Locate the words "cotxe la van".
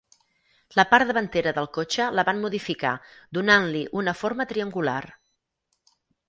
1.77-2.41